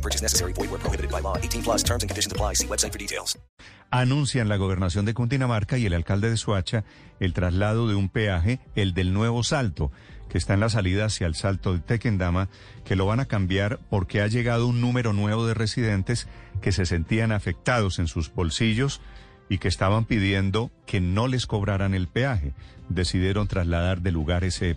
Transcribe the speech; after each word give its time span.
No 0.00 0.02
purchase 0.02 0.22
necessary. 0.22 0.54
Void 0.54 0.70
where 0.70 0.80
prohibited 0.80 1.10
by 1.10 1.20
law. 1.20 1.36
18 1.36 1.62
plus 1.62 1.84
terms 1.84 2.02
and 2.02 2.08
conditions 2.08 2.32
apply. 2.32 2.54
See 2.54 2.66
website 2.66 2.92
for 2.92 2.98
details. 2.98 3.38
Anuncian 3.90 4.48
la 4.48 4.56
gobernación 4.56 5.04
de 5.04 5.14
Cundinamarca 5.14 5.76
y 5.76 5.84
el 5.84 5.94
alcalde 5.94 6.30
de 6.30 6.36
Suacha 6.36 6.84
el 7.18 7.34
traslado 7.34 7.86
de 7.86 7.94
un 7.94 8.08
peaje, 8.08 8.60
el 8.74 8.94
del 8.94 9.12
nuevo 9.12 9.42
Salto, 9.42 9.92
que 10.28 10.38
está 10.38 10.54
en 10.54 10.60
la 10.60 10.68
salida 10.68 11.04
hacia 11.04 11.26
el 11.26 11.34
Salto 11.34 11.74
de 11.74 11.80
Tequendama, 11.80 12.48
que 12.84 12.96
lo 12.96 13.04
van 13.04 13.20
a 13.20 13.26
cambiar 13.26 13.78
porque 13.90 14.22
ha 14.22 14.26
llegado 14.26 14.66
un 14.66 14.80
número 14.80 15.12
nuevo 15.12 15.46
de 15.46 15.54
residentes 15.54 16.28
que 16.62 16.72
se 16.72 16.86
sentían 16.86 17.30
afectados 17.32 17.98
en 17.98 18.06
sus 18.06 18.32
bolsillos 18.32 19.00
y 19.50 19.58
que 19.58 19.68
estaban 19.68 20.04
pidiendo 20.04 20.70
que 20.86 21.00
no 21.00 21.26
les 21.26 21.46
cobraran 21.46 21.92
el 21.92 22.06
peaje. 22.06 22.54
Decidieron 22.88 23.48
trasladar 23.48 24.00
de 24.00 24.12
lugar 24.12 24.44
ese 24.44 24.76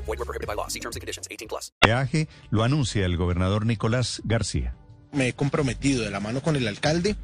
Group. 0.15 0.27
Void 0.27 0.27
where 0.27 0.39
prohibited 0.39 0.47
by 0.47 0.55
law. 0.55 0.67
See 0.67 0.79
terms 0.79 0.95
and 0.95 1.01
conditions. 1.01 1.27
18 1.29 1.47
plus. 1.47 1.71
peaje, 1.79 2.27
lo 2.49 2.63
anuncia 2.63 3.05
el 3.05 3.17
gobernador 3.17 3.65
Nicolás 3.65 4.21
García. 4.23 4.75
me 5.11 5.27
he 5.27 5.33
comprometido 5.33 6.03
de 6.03 6.11
la 6.11 6.19
mano 6.19 6.41
con 6.41 6.55
el 6.55 6.67
alcalde 6.67 7.15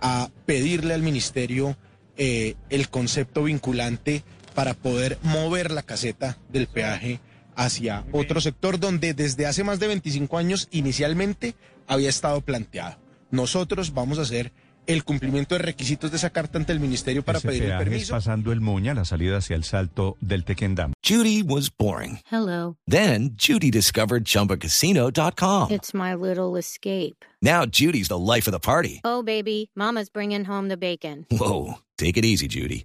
a 0.00 0.30
pedirle 0.46 0.94
al 0.94 1.02
ministerio 1.02 1.76
eh, 2.16 2.54
el 2.68 2.88
concepto 2.88 3.44
vinculante 3.44 4.22
para 4.54 4.74
poder 4.74 5.18
mover 5.22 5.70
la 5.70 5.82
caseta 5.82 6.38
del 6.50 6.66
peaje 6.66 7.20
hacia 7.56 8.04
otro 8.12 8.40
sector 8.40 8.78
donde 8.78 9.14
desde 9.14 9.46
hace 9.46 9.64
más 9.64 9.80
de 9.80 9.88
25 9.88 10.38
años 10.38 10.68
inicialmente 10.70 11.54
había 11.86 12.08
estado 12.08 12.40
planteado. 12.40 12.98
Nosotros 13.30 13.94
vamos 13.94 14.18
a 14.18 14.22
hacer 14.22 14.52
el 14.92 15.04
cumplimiento 15.04 15.54
de 15.54 15.60
requisitos 15.62 16.10
de 16.10 16.16
esa 16.16 16.30
carta 16.30 16.58
ante 16.58 16.72
el 16.72 16.80
ministerio 16.80 17.22
para 17.22 17.38
Ese 17.38 17.48
pedir 17.48 17.64
el 17.64 17.78
permiso. 17.78 18.12
pasando 18.12 18.52
el 18.52 18.60
Muña, 18.60 18.94
la 18.94 19.04
salida 19.04 19.38
hacia 19.38 19.56
el 19.56 19.64
Salto 19.64 20.16
del 20.20 20.44
Tequendama. 20.44 20.94
Judy 21.06 21.42
was 21.42 21.70
boring. 21.76 22.20
Hello. 22.30 22.76
Then 22.86 23.36
Judy 23.36 23.70
discovered 23.70 24.24
ChumbaCasino.com. 24.24 25.70
It's 25.70 25.94
my 25.94 26.14
little 26.14 26.56
escape. 26.58 27.24
Now 27.42 27.64
Judy's 27.66 28.08
the 28.08 28.18
life 28.18 28.46
of 28.48 28.52
the 28.52 28.60
party. 28.60 29.00
Oh, 29.04 29.22
baby, 29.22 29.70
Mama's 29.74 30.10
bringing 30.10 30.44
home 30.44 30.68
the 30.68 30.76
bacon. 30.76 31.26
Whoa, 31.30 31.78
take 31.96 32.16
it 32.18 32.24
easy, 32.24 32.48
Judy. 32.48 32.84